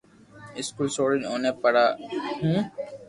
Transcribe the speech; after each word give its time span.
اسڪول 0.57 0.87
سوڙين 0.95 1.21
اوني 1.29 1.51
پڙاوُ 1.61 1.97
ھون 2.41 2.57